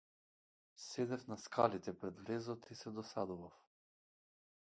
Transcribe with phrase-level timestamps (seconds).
[0.75, 3.61] Седев на скалите пред влезот и се досадував.